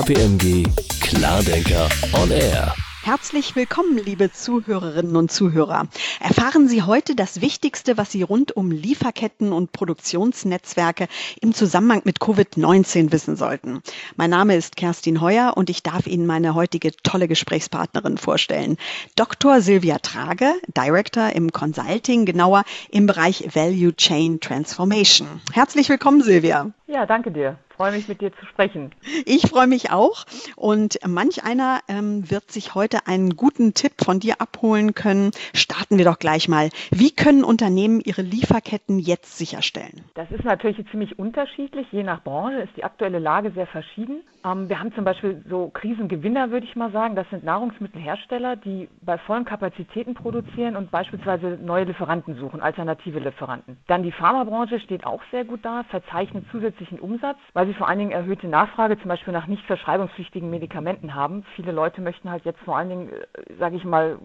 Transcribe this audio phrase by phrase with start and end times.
[0.00, 0.66] KPMG
[1.02, 2.74] Klardenker on Air.
[3.02, 5.88] Herzlich willkommen, liebe Zuhörerinnen und Zuhörer.
[6.20, 11.06] Erfahren Sie heute das Wichtigste, was Sie rund um Lieferketten und Produktionsnetzwerke
[11.42, 13.82] im Zusammenhang mit Covid-19 wissen sollten.
[14.16, 18.78] Mein Name ist Kerstin Heuer und ich darf Ihnen meine heutige tolle Gesprächspartnerin vorstellen.
[19.16, 19.60] Dr.
[19.60, 25.28] Silvia Trage, Director im Consulting, genauer im Bereich Value Chain Transformation.
[25.52, 26.70] Herzlich willkommen, Silvia.
[26.86, 28.90] Ja, danke dir freue mich, mit dir zu sprechen.
[29.24, 30.26] Ich freue mich auch.
[30.54, 35.30] Und manch einer ähm, wird sich heute einen guten Tipp von dir abholen können.
[35.54, 36.68] Starten wir doch gleich mal.
[36.90, 40.04] Wie können Unternehmen ihre Lieferketten jetzt sicherstellen?
[40.12, 41.86] Das ist natürlich ziemlich unterschiedlich.
[41.90, 44.24] Je nach Branche ist die aktuelle Lage sehr verschieden.
[44.44, 47.16] Ähm, wir haben zum Beispiel so Krisengewinner, würde ich mal sagen.
[47.16, 53.78] Das sind Nahrungsmittelhersteller, die bei vollen Kapazitäten produzieren und beispielsweise neue Lieferanten suchen, alternative Lieferanten.
[53.86, 58.00] Dann die Pharmabranche steht auch sehr gut da, verzeichnet zusätzlichen Umsatz, weil sie vor allen
[58.00, 61.44] Dingen erhöhte Nachfrage zum Beispiel nach nicht verschreibungspflichtigen Medikamenten haben.
[61.54, 63.14] Viele Leute möchten halt jetzt vor allen Dingen, äh,
[63.58, 64.18] sage ich mal,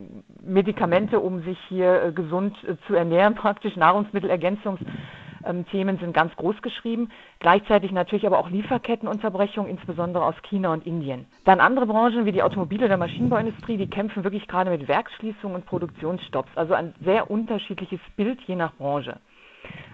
[0.43, 7.11] Medikamente, um sich hier äh, gesund äh, zu ernähren, praktisch Nahrungsmittelergänzungsthemen sind ganz groß geschrieben.
[7.39, 11.27] Gleichzeitig natürlich aber auch Lieferkettenunterbrechungen, insbesondere aus China und Indien.
[11.43, 15.67] Dann andere Branchen wie die Automobil- oder Maschinenbauindustrie, die kämpfen wirklich gerade mit Werksschließungen und
[15.67, 16.49] Produktionsstopps.
[16.55, 19.19] Also ein sehr unterschiedliches Bild je nach Branche.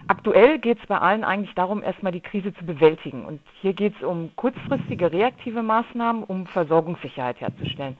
[0.08, 3.24] Aktuell geht es bei allen eigentlich darum, erstmal die Krise zu bewältigen.
[3.24, 7.96] Und hier geht es um kurzfristige reaktive Maßnahmen, um Versorgungssicherheit herzustellen.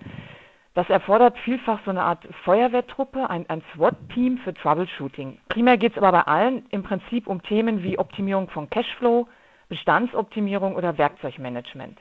[0.75, 5.39] Das erfordert vielfach so eine Art Feuerwehrtruppe, ein, ein SWAT-Team für Troubleshooting.
[5.49, 9.29] Primär geht es aber bei allen im Prinzip um Themen wie Optimierung von Cashflow,
[9.69, 11.99] Bestandsoptimierung oder Werkzeugmanagement.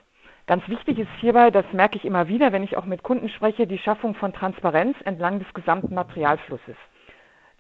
[0.48, 3.68] Ganz wichtig ist hierbei, das merke ich immer wieder, wenn ich auch mit Kunden spreche,
[3.68, 6.76] die Schaffung von Transparenz entlang des gesamten Materialflusses.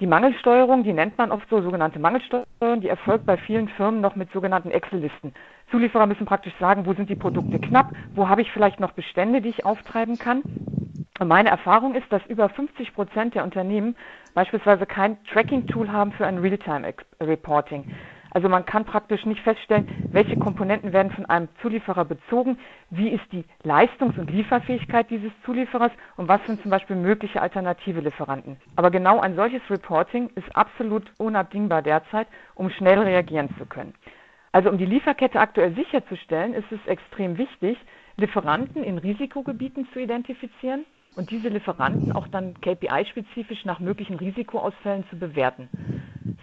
[0.01, 4.15] Die Mangelsteuerung, die nennt man oft so, sogenannte Mangelsteuerung, die erfolgt bei vielen Firmen noch
[4.15, 5.31] mit sogenannten Excel-Listen.
[5.69, 9.41] Zulieferer müssen praktisch sagen, wo sind die Produkte knapp, wo habe ich vielleicht noch Bestände,
[9.41, 10.41] die ich auftreiben kann.
[11.19, 13.95] Und meine Erfahrung ist, dass über 50 Prozent der Unternehmen
[14.33, 17.93] beispielsweise kein Tracking-Tool haben für ein Realtime-Reporting.
[18.31, 22.57] Also man kann praktisch nicht feststellen, welche Komponenten werden von einem Zulieferer bezogen,
[22.89, 27.99] wie ist die Leistungs- und Lieferfähigkeit dieses Zulieferers und was sind zum Beispiel mögliche alternative
[27.99, 28.57] Lieferanten.
[28.75, 33.93] Aber genau ein solches Reporting ist absolut unabdingbar derzeit, um schnell reagieren zu können.
[34.53, 37.77] Also um die Lieferkette aktuell sicherzustellen, ist es extrem wichtig,
[38.17, 45.17] Lieferanten in Risikogebieten zu identifizieren und diese Lieferanten auch dann KPI-spezifisch nach möglichen Risikoausfällen zu
[45.17, 45.69] bewerten.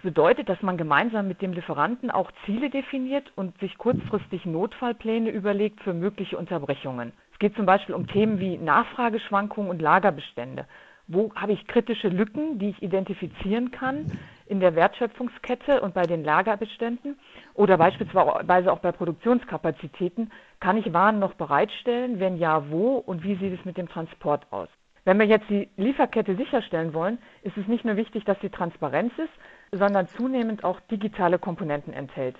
[0.01, 5.81] Bedeutet, dass man gemeinsam mit dem Lieferanten auch Ziele definiert und sich kurzfristig Notfallpläne überlegt
[5.81, 7.11] für mögliche Unterbrechungen.
[7.33, 10.65] Es geht zum Beispiel um Themen wie Nachfrageschwankungen und Lagerbestände.
[11.07, 14.05] Wo habe ich kritische Lücken, die ich identifizieren kann
[14.45, 17.19] in der Wertschöpfungskette und bei den Lagerbeständen?
[17.55, 20.31] Oder beispielsweise auch bei Produktionskapazitäten.
[20.61, 22.19] Kann ich Waren noch bereitstellen?
[22.19, 22.97] Wenn ja, wo?
[22.97, 24.69] Und wie sieht es mit dem Transport aus?
[25.03, 29.11] Wenn wir jetzt die Lieferkette sicherstellen wollen, ist es nicht nur wichtig, dass sie transparent
[29.17, 29.33] ist,
[29.71, 32.35] sondern zunehmend auch digitale Komponenten enthält.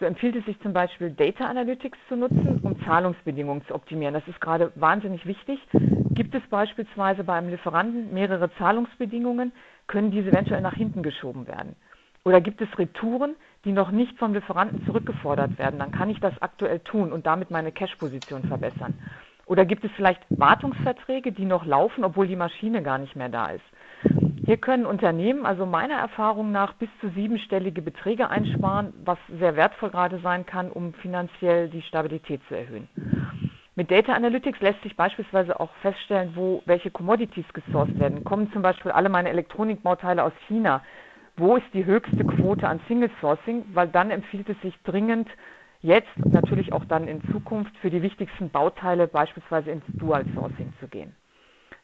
[0.00, 4.14] So empfiehlt es sich zum Beispiel Data Analytics zu nutzen, um Zahlungsbedingungen zu optimieren.
[4.14, 5.60] Das ist gerade wahnsinnig wichtig.
[6.10, 9.52] Gibt es beispielsweise beim Lieferanten mehrere Zahlungsbedingungen,
[9.86, 11.76] können diese eventuell nach hinten geschoben werden.
[12.24, 16.40] Oder gibt es Retouren, die noch nicht vom Lieferanten zurückgefordert werden, dann kann ich das
[16.40, 18.94] aktuell tun und damit meine Cash-Position verbessern.
[19.46, 23.50] Oder gibt es vielleicht Wartungsverträge, die noch laufen, obwohl die Maschine gar nicht mehr da
[23.50, 23.64] ist?
[24.44, 29.90] Hier können Unternehmen also meiner Erfahrung nach bis zu siebenstellige Beträge einsparen, was sehr wertvoll
[29.90, 32.88] gerade sein kann, um finanziell die Stabilität zu erhöhen.
[33.74, 38.22] Mit Data Analytics lässt sich beispielsweise auch feststellen, wo welche Commodities gesourced werden.
[38.24, 40.82] Kommen zum Beispiel alle meine Elektronikbauteile aus China?
[41.36, 43.64] Wo ist die höchste Quote an Single Sourcing?
[43.72, 45.28] Weil dann empfiehlt es sich dringend,
[45.80, 50.88] jetzt natürlich auch dann in Zukunft für die wichtigsten Bauteile beispielsweise ins Dual Sourcing zu
[50.88, 51.16] gehen.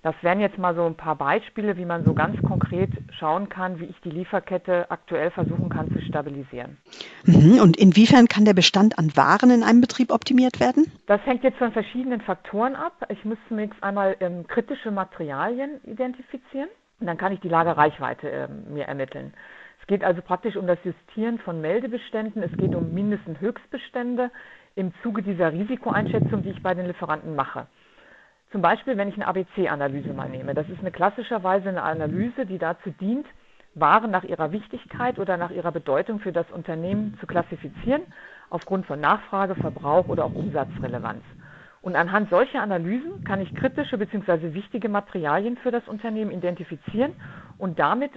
[0.02, 3.80] Das wären jetzt mal so ein paar Beispiele, wie man so ganz konkret schauen kann,
[3.80, 6.78] wie ich die Lieferkette aktuell versuchen kann zu stabilisieren.
[7.24, 7.58] Mhm.
[7.60, 10.86] Und inwiefern kann der Bestand an Waren in einem Betrieb optimiert werden?
[11.06, 13.06] Das hängt jetzt von verschiedenen Faktoren ab.
[13.08, 16.68] Ich muss zunächst einmal ähm, kritische Materialien identifizieren
[17.00, 19.34] und dann kann ich die Lagerreichweite äh, mir ermitteln.
[19.80, 22.42] Es geht also praktisch um das Justieren von Meldebeständen.
[22.42, 24.30] Es geht um Mindest- und Höchstbestände
[24.76, 27.66] im Zuge dieser Risikoeinschätzung, die ich bei den Lieferanten mache.
[28.50, 30.54] Zum Beispiel, wenn ich eine ABC-Analyse mal nehme.
[30.54, 33.26] Das ist eine klassischerweise eine Analyse, die dazu dient,
[33.74, 38.02] Waren nach ihrer Wichtigkeit oder nach ihrer Bedeutung für das Unternehmen zu klassifizieren,
[38.50, 41.22] aufgrund von Nachfrage, Verbrauch oder auch Umsatzrelevanz.
[41.80, 44.52] Und anhand solcher Analysen kann ich kritische bzw.
[44.52, 47.14] wichtige Materialien für das Unternehmen identifizieren
[47.56, 48.10] und damit,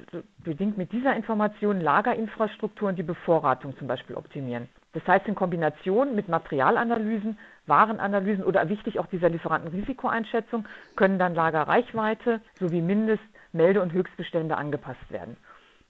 [0.44, 4.68] bedingt mit dieser Information, Lagerinfrastruktur und die Bevorratung zum Beispiel optimieren.
[4.94, 7.38] Das heißt, in Kombination mit Materialanalysen
[7.68, 13.22] Warenanalysen oder wichtig auch dieser Lieferantenrisikoeinschätzung können dann Lagerreichweite sowie Mindest-,
[13.54, 15.38] Melde- und Höchstbestände angepasst werden.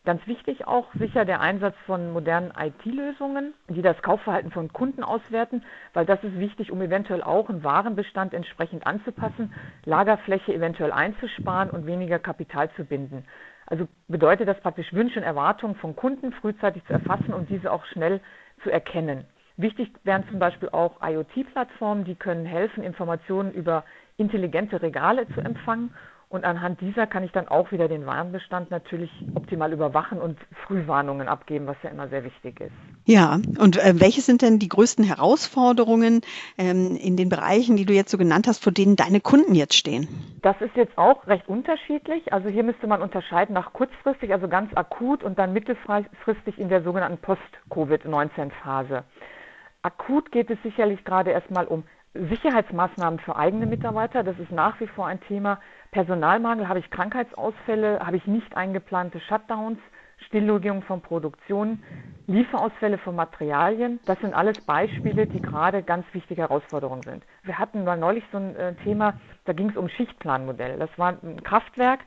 [0.04, 5.64] Ganz wichtig auch sicher der Einsatz von modernen IT-Lösungen, die das Kaufverhalten von Kunden auswerten,
[5.94, 9.54] weil das ist wichtig, um eventuell auch einen Warenbestand entsprechend anzupassen,
[9.86, 13.26] Lagerfläche eventuell einzusparen und weniger Kapital zu binden.
[13.68, 17.86] Also bedeutet das praktisch Wünsche und Erwartungen von Kunden frühzeitig zu erfassen und diese auch
[17.86, 18.22] schnell
[18.64, 19.26] zu erkennen.
[19.57, 23.83] Wichtig wären zum Beispiel auch IoT-Plattformen, die können helfen, Informationen über
[24.18, 25.94] intelligente Regale zu empfangen
[26.31, 31.27] und anhand dieser kann ich dann auch wieder den Warenbestand natürlich optimal überwachen und Frühwarnungen
[31.27, 32.71] abgeben, was ja immer sehr wichtig ist.
[33.03, 36.21] Ja, und äh, welche sind denn die größten Herausforderungen
[36.57, 39.75] ähm, in den Bereichen, die du jetzt so genannt hast, vor denen deine Kunden jetzt
[39.75, 40.07] stehen?
[40.42, 42.31] Das ist jetzt auch recht unterschiedlich.
[42.31, 46.81] Also hier müsste man unterscheiden nach kurzfristig, also ganz akut und dann mittelfristig in der
[46.81, 49.03] sogenannten Post-Covid-19-Phase.
[49.83, 51.83] Akut geht es sicherlich gerade erstmal um
[52.13, 54.24] Sicherheitsmaßnahmen für eigene Mitarbeiter.
[54.24, 55.60] Das ist nach wie vor ein Thema.
[55.92, 59.80] Personalmangel, habe ich Krankheitsausfälle, habe ich nicht eingeplante Shutdowns,
[60.28, 61.83] Stilllegung von Produktionen,
[62.28, 64.00] Lieferausfälle von Materialien.
[64.06, 67.24] Das sind alles Beispiele, die gerade ganz wichtige Herausforderungen sind.
[67.44, 70.77] Wir hatten mal neulich so ein äh, Thema, da ging es um Schichtplanmodell.
[70.77, 72.01] Das war ein Kraftwerk,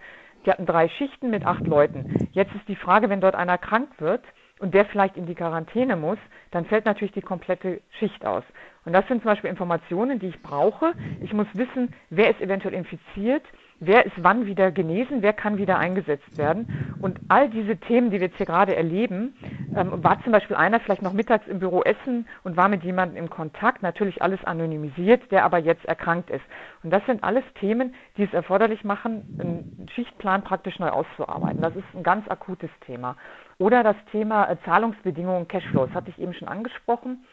[0.47, 2.29] die hatten drei Schichten mit acht Leuten.
[2.33, 4.23] Jetzt ist die Frage, wenn dort einer krank wird,
[4.61, 6.19] und der vielleicht in die Quarantäne muss,
[6.51, 8.45] dann fällt natürlich die komplette Schicht aus.
[8.85, 10.93] Und das sind zum Beispiel Informationen, die ich brauche.
[11.21, 13.43] Ich muss wissen, wer ist eventuell infiziert,
[13.81, 16.97] wer ist wann wieder genesen, wer kann wieder eingesetzt werden.
[17.01, 19.35] Und all diese Themen, die wir jetzt hier gerade erleben,
[19.75, 23.17] ähm, war zum Beispiel einer vielleicht noch mittags im Büro essen und war mit jemandem
[23.17, 26.45] im Kontakt, natürlich alles anonymisiert, der aber jetzt erkrankt ist.
[26.83, 31.61] Und das sind alles Themen, die es erforderlich machen, einen Schichtplan praktisch neu auszuarbeiten.
[31.61, 33.17] Das ist ein ganz akutes Thema.
[33.59, 37.25] Oder das Thema äh, Zahlungsbedingungen, Cashflows, hatte ich eben schon angesprochen.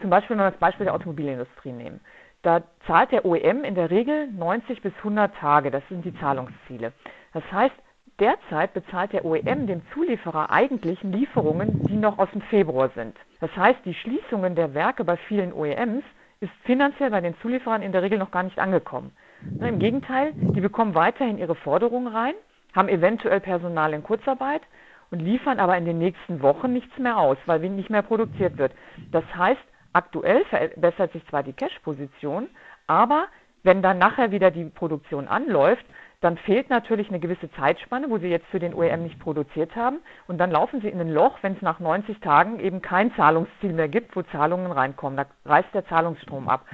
[0.00, 2.00] Zum Beispiel, wenn wir das Beispiel der Automobilindustrie nehmen.
[2.42, 5.70] Da zahlt der OEM in der Regel 90 bis 100 Tage.
[5.70, 6.92] Das sind die Zahlungsziele.
[7.32, 7.74] Das heißt,
[8.20, 13.16] derzeit bezahlt der OEM dem Zulieferer eigentlich Lieferungen, die noch aus dem Februar sind.
[13.40, 16.04] Das heißt, die Schließungen der Werke bei vielen OEMs
[16.40, 19.12] ist finanziell bei den Zulieferern in der Regel noch gar nicht angekommen.
[19.60, 22.34] Im Gegenteil, die bekommen weiterhin ihre Forderungen rein,
[22.74, 24.62] haben eventuell Personal in Kurzarbeit
[25.10, 28.72] und liefern aber in den nächsten Wochen nichts mehr aus, weil nicht mehr produziert wird.
[29.12, 29.60] Das heißt,
[29.96, 32.48] Aktuell verbessert sich zwar die Cash-Position,
[32.86, 33.28] aber
[33.62, 35.86] wenn dann nachher wieder die Produktion anläuft,
[36.20, 40.00] dann fehlt natürlich eine gewisse Zeitspanne, wo sie jetzt für den OEM nicht produziert haben.
[40.28, 43.72] Und dann laufen sie in ein Loch, wenn es nach 90 Tagen eben kein Zahlungsziel
[43.72, 45.16] mehr gibt, wo Zahlungen reinkommen.
[45.16, 46.66] Da reißt der Zahlungsstrom ab.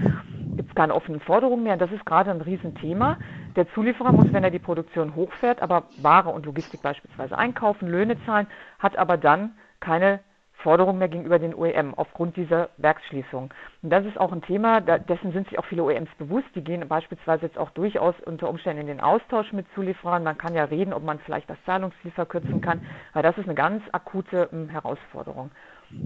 [0.56, 1.76] Gibt es keine offenen Forderungen mehr.
[1.76, 3.19] Das ist gerade ein Riesenthema.
[3.56, 8.16] Der Zulieferer muss, wenn er die Produktion hochfährt, aber Ware und Logistik beispielsweise einkaufen, Löhne
[8.25, 8.46] zahlen,
[8.78, 10.20] hat aber dann keine
[10.62, 13.52] Forderungen mehr gegenüber den OEM aufgrund dieser Werksschließung.
[13.82, 16.46] Und das ist auch ein Thema, dessen sind sich auch viele OEMs bewusst.
[16.54, 20.22] Die gehen beispielsweise jetzt auch durchaus unter Umständen in den Austausch mit Zulieferern.
[20.22, 22.81] Man kann ja ziel ob man vielleicht das Zahlungsziel verkürzen kann,
[23.12, 25.50] weil das ist eine ganz akute ähm, Herausforderung.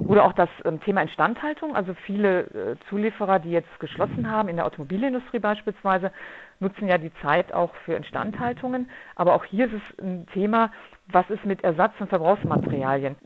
[0.06, 1.74] Oder auch das ähm, Thema Instandhaltung.
[1.74, 6.12] Also viele äh, Zulieferer, die jetzt geschlossen haben, in der Automobilindustrie beispielsweise,
[6.60, 8.88] nutzen ja die Zeit auch für Instandhaltungen.
[9.16, 10.70] Aber auch hier ist es ein Thema,
[11.08, 13.16] was ist mit Ersatz- und Verbrauchsmaterialien?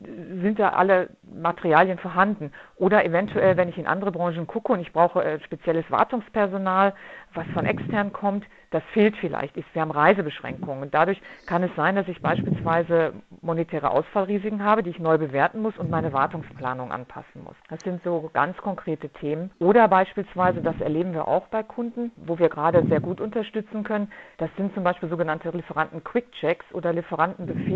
[0.41, 2.51] Sind da alle Materialien vorhanden?
[2.75, 6.93] Oder eventuell, wenn ich in andere Branchen gucke und ich brauche äh, spezielles Wartungspersonal,
[7.33, 9.55] was von extern kommt, das fehlt vielleicht.
[9.55, 14.91] Wir haben Reisebeschränkungen und dadurch kann es sein, dass ich beispielsweise monetäre Ausfallrisiken habe, die
[14.91, 17.55] ich neu bewerten muss und meine Wartungsplanung anpassen muss.
[17.69, 19.51] Das sind so ganz konkrete Themen.
[19.59, 24.11] Oder beispielsweise, das erleben wir auch bei Kunden, wo wir gerade sehr gut unterstützen können,
[24.37, 27.70] das sind zum Beispiel sogenannte Lieferanten-Quick-Checks oder Lieferantenbefähigungen.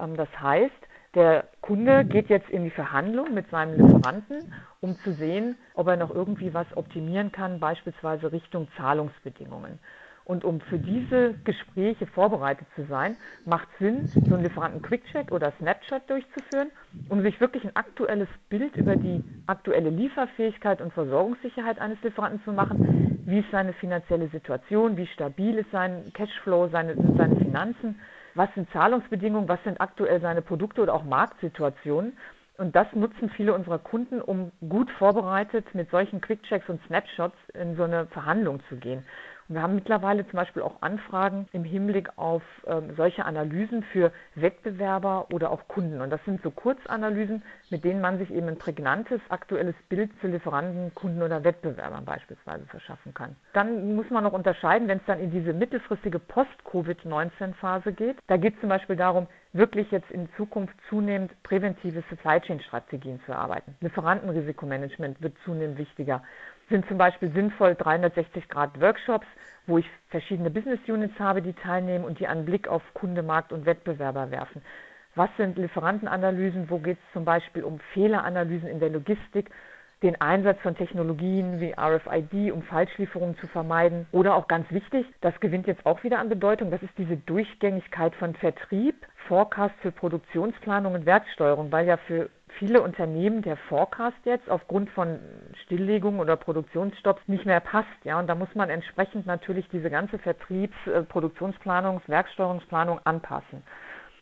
[0.00, 0.72] Ähm, das heißt,
[1.14, 5.96] der Kunde geht jetzt in die Verhandlung mit seinem Lieferanten, um zu sehen, ob er
[5.96, 9.78] noch irgendwie was optimieren kann, beispielsweise Richtung Zahlungsbedingungen.
[10.26, 16.02] Und um für diese Gespräche vorbereitet zu sein, macht Sinn, so einen Lieferanten-Quick-Check oder Snapshot
[16.10, 16.72] durchzuführen,
[17.08, 22.52] um sich wirklich ein aktuelles Bild über die aktuelle Lieferfähigkeit und Versorgungssicherheit eines Lieferanten zu
[22.52, 23.22] machen.
[23.24, 24.96] Wie ist seine finanzielle Situation?
[24.96, 28.00] Wie stabil ist sein Cashflow, seine, sind seine Finanzen?
[28.36, 29.48] Was sind Zahlungsbedingungen?
[29.48, 32.18] Was sind aktuell seine Produkte oder auch Marktsituationen?
[32.58, 37.76] Und das nutzen viele unserer Kunden, um gut vorbereitet mit solchen Quick-Checks und Snapshots in
[37.76, 39.04] so eine Verhandlung zu gehen.
[39.48, 45.28] Wir haben mittlerweile zum Beispiel auch Anfragen im Hinblick auf ähm, solche Analysen für Wettbewerber
[45.32, 46.00] oder auch Kunden.
[46.00, 50.26] Und das sind so Kurzanalysen, mit denen man sich eben ein prägnantes, aktuelles Bild zu
[50.26, 53.36] Lieferanten, Kunden oder Wettbewerbern beispielsweise verschaffen kann.
[53.52, 58.16] Dann muss man noch unterscheiden, wenn es dann in diese mittelfristige Post-Covid-19-Phase geht.
[58.26, 63.20] Da geht es zum Beispiel darum, wirklich jetzt in Zukunft zunehmend präventive Supply Chain Strategien
[63.24, 63.76] zu erarbeiten.
[63.80, 66.22] Lieferantenrisikomanagement wird zunehmend wichtiger.
[66.68, 69.26] Sind zum Beispiel sinnvoll 360-Grad-Workshops,
[69.66, 73.52] wo ich verschiedene Business Units habe, die teilnehmen und die einen Blick auf Kunde, Markt
[73.52, 74.62] und Wettbewerber werfen.
[75.14, 76.68] Was sind Lieferantenanalysen?
[76.68, 79.50] Wo geht es zum Beispiel um Fehleranalysen in der Logistik?
[80.02, 84.06] Den Einsatz von Technologien wie RFID, um Falschlieferungen zu vermeiden.
[84.12, 88.14] Oder auch ganz wichtig, das gewinnt jetzt auch wieder an Bedeutung, das ist diese Durchgängigkeit
[88.16, 88.94] von Vertrieb,
[89.26, 95.18] Forecast für Produktionsplanung und Wertsteuerung, weil ja für viele Unternehmen der Forecast jetzt aufgrund von
[95.64, 97.88] Stilllegungen oder Produktionsstopps nicht mehr passt.
[98.04, 103.62] Ja, und da muss man entsprechend natürlich diese ganze Vertriebs-, äh, Produktionsplanung, Werksteuerungsplanung anpassen.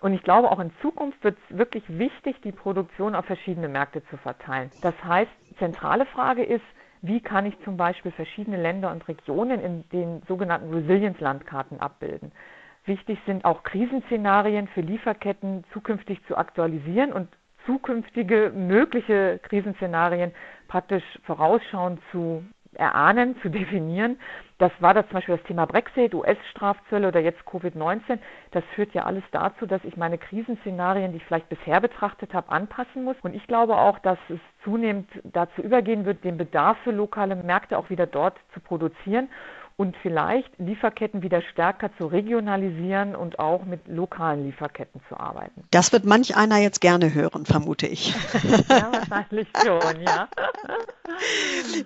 [0.01, 4.05] Und ich glaube, auch in Zukunft wird es wirklich wichtig, die Produktion auf verschiedene Märkte
[4.11, 4.71] zu verteilen.
[4.83, 6.65] Das heißt, zentrale Frage ist,
[7.01, 12.33] wie kann ich zum Beispiel verschiedene Länder und Regionen in den sogenannten Resilience-Landkarten abbilden.
[12.87, 17.29] Wichtig sind auch Krisenszenarien für Lieferketten zukünftig zu aktualisieren und
[17.67, 20.33] zukünftige mögliche Krisenszenarien
[20.69, 22.45] praktisch vorausschauend zu
[22.75, 24.19] erahnen, zu definieren.
[24.59, 28.19] Das war das zum Beispiel das Thema Brexit, US-Strafzölle oder jetzt Covid-19.
[28.53, 32.51] Das führt ja alles dazu, dass ich meine Krisenszenarien, die ich vielleicht bisher betrachtet habe,
[32.51, 33.17] anpassen muss.
[33.23, 37.79] Und ich glaube auch, dass es zunehmend dazu übergehen wird, den Bedarf für lokale Märkte
[37.79, 39.29] auch wieder dort zu produzieren
[39.77, 45.65] und vielleicht Lieferketten wieder stärker zu regionalisieren und auch mit lokalen Lieferketten zu arbeiten.
[45.71, 48.15] Das wird manch einer jetzt gerne hören, vermute ich.
[48.69, 50.29] ja, wahrscheinlich schon, ja.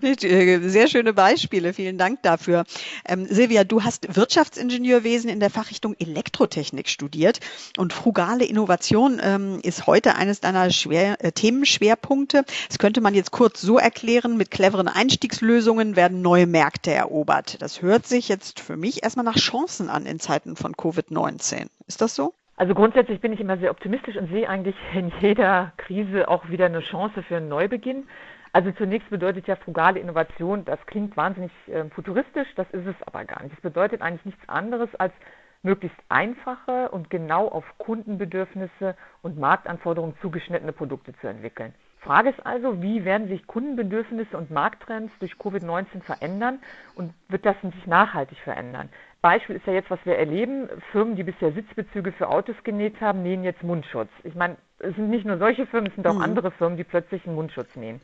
[0.00, 2.64] Äh, sehr schöne Beispiele, vielen Dank dafür.
[3.04, 7.40] Ähm, Silvia, du hast Wirtschaftsingenieurwesen in der Fachrichtung Elektrotechnik studiert
[7.76, 12.44] und frugale Innovation ähm, ist heute eines deiner Schwer äh, Themenschwerpunkte.
[12.68, 17.60] Das könnte man jetzt kurz so erklären, mit cleveren Einstiegslösungen werden neue Märkte erobert.
[17.60, 21.68] Das hört sich jetzt für mich erstmal nach Chancen an in Zeiten von Covid-19.
[21.86, 22.34] Ist das so?
[22.56, 26.66] Also grundsätzlich bin ich immer sehr optimistisch und sehe eigentlich in jeder Krise auch wieder
[26.66, 28.08] eine Chance für einen Neubeginn.
[28.52, 33.24] Also zunächst bedeutet ja frugale Innovation, das klingt wahnsinnig äh, futuristisch, das ist es aber
[33.24, 33.54] gar nicht.
[33.54, 35.12] Es bedeutet eigentlich nichts anderes als
[35.62, 41.74] möglichst einfache und genau auf Kundenbedürfnisse und Marktanforderungen zugeschnittene Produkte zu entwickeln.
[42.00, 46.60] Frage ist also, wie werden sich Kundenbedürfnisse und Markttrends durch Covid-19 verändern
[46.94, 48.88] und wird das sich nachhaltig verändern?
[49.20, 50.68] Beispiel ist ja jetzt, was wir erleben.
[50.92, 54.10] Firmen, die bisher Sitzbezüge für Autos genäht haben, nähen jetzt Mundschutz.
[54.22, 56.22] Ich meine, es sind nicht nur solche Firmen, es sind auch mhm.
[56.22, 58.00] andere Firmen, die plötzlich einen Mundschutz nähen.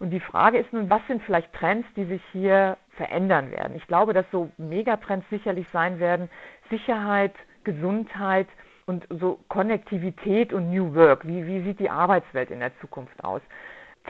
[0.00, 3.76] Und die Frage ist nun, was sind vielleicht Trends, die sich hier verändern werden?
[3.76, 6.28] Ich glaube, dass so Megatrends sicherlich sein werden,
[6.70, 8.48] Sicherheit, Gesundheit,
[8.90, 11.26] und so Konnektivität und New Work.
[11.26, 13.40] Wie, wie sieht die Arbeitswelt in der Zukunft aus?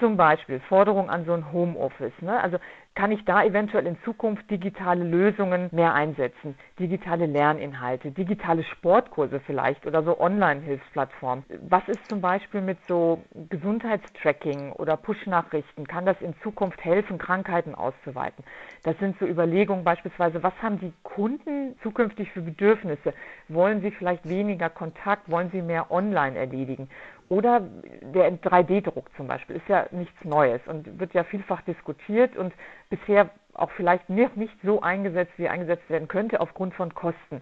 [0.01, 2.15] Zum Beispiel Forderung an so ein Homeoffice.
[2.23, 2.41] Ne?
[2.41, 2.59] Also
[2.95, 6.59] kann ich da eventuell in Zukunft digitale Lösungen mehr einsetzen?
[6.79, 11.45] Digitale Lerninhalte, digitale Sportkurse vielleicht oder so Online-Hilfsplattformen.
[11.69, 15.87] Was ist zum Beispiel mit so Gesundheitstracking oder Push-Nachrichten?
[15.87, 18.43] Kann das in Zukunft helfen, Krankheiten auszuweiten?
[18.83, 23.13] Das sind so Überlegungen beispielsweise, was haben die Kunden zukünftig für Bedürfnisse?
[23.49, 25.31] Wollen sie vielleicht weniger Kontakt?
[25.31, 26.89] Wollen sie mehr online erledigen?
[27.31, 27.61] Oder
[28.03, 32.53] der 3D-Druck zum Beispiel ist ja nichts Neues und wird ja vielfach diskutiert und
[32.89, 37.41] bisher auch vielleicht nicht, nicht so eingesetzt, wie eingesetzt werden könnte aufgrund von Kosten.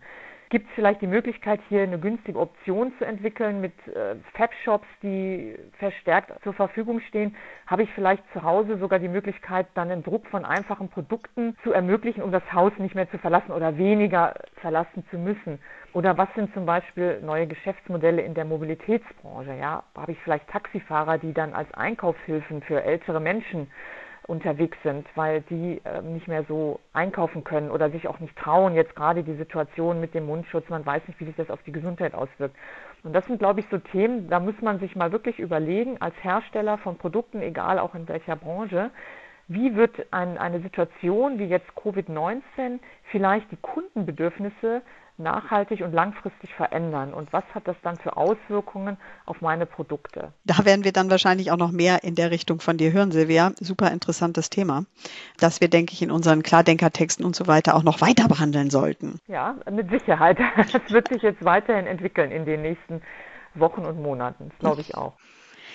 [0.51, 5.55] Gibt es vielleicht die Möglichkeit, hier eine günstige Option zu entwickeln mit äh, Fab-Shops, die
[5.79, 7.37] verstärkt zur Verfügung stehen?
[7.67, 11.73] Habe ich vielleicht zu Hause sogar die Möglichkeit, dann den Druck von einfachen Produkten zu
[11.73, 15.59] ermöglichen, um das Haus nicht mehr zu verlassen oder weniger verlassen zu müssen?
[15.93, 19.55] Oder was sind zum Beispiel neue Geschäftsmodelle in der Mobilitätsbranche?
[19.55, 23.71] Ja, habe ich vielleicht Taxifahrer, die dann als Einkaufshilfen für ältere Menschen
[24.29, 28.75] unterwegs sind, weil die äh, nicht mehr so einkaufen können oder sich auch nicht trauen.
[28.75, 31.73] Jetzt gerade die Situation mit dem Mundschutz, man weiß nicht, wie sich das auf die
[31.73, 32.55] Gesundheit auswirkt.
[33.03, 36.15] Und das sind, glaube ich, so Themen, da muss man sich mal wirklich überlegen, als
[36.23, 38.91] Hersteller von Produkten, egal auch in welcher Branche,
[39.49, 42.79] wie wird ein, eine Situation wie jetzt Covid-19
[43.11, 44.83] vielleicht die Kundenbedürfnisse
[45.19, 50.33] nachhaltig und langfristig verändern und was hat das dann für Auswirkungen auf meine Produkte?
[50.45, 53.53] Da werden wir dann wahrscheinlich auch noch mehr in der Richtung von dir hören, Silvia.
[53.59, 54.85] Super interessantes Thema,
[55.39, 59.19] das wir, denke ich, in unseren Klardenkertexten und so weiter auch noch weiter behandeln sollten.
[59.27, 60.39] Ja, mit Sicherheit.
[60.73, 63.03] Das wird sich jetzt weiterhin entwickeln in den nächsten
[63.55, 65.15] Wochen und Monaten, das glaube ich auch.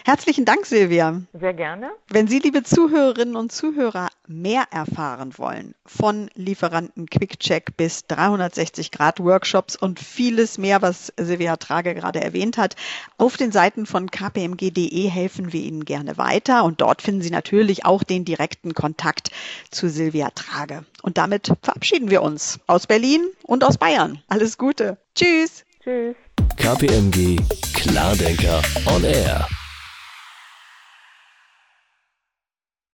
[0.06, 1.22] Herzlichen Dank, Silvia.
[1.32, 1.92] Sehr gerne.
[2.10, 9.22] Wenn Sie, liebe Zuhörerinnen und Zuhörer, mehr erfahren wollen von Lieferanten Quickcheck bis 360 Grad
[9.22, 12.76] Workshops und vieles mehr, was Silvia Trage gerade erwähnt hat,
[13.18, 17.86] auf den Seiten von kpmg.de helfen wir Ihnen gerne weiter und dort finden Sie natürlich
[17.86, 19.32] auch den direkten Kontakt
[19.72, 20.86] zu Silvia Trage.
[21.02, 24.22] Und damit verabschieden wir uns aus Berlin und aus Bayern.
[24.28, 24.98] Alles Gute.
[25.16, 25.64] Tschüss.
[25.82, 26.18] Tschüss.
[26.58, 27.38] KPMG
[27.74, 28.62] Klardenker
[28.94, 29.48] on Air.